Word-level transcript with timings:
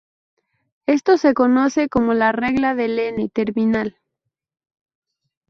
Esto 0.87 1.17
se 1.19 1.35
conoce 1.35 1.87
como 1.87 2.15
la 2.15 2.31
regla 2.31 2.73
del 2.73 2.97
N-terminal. 2.97 3.99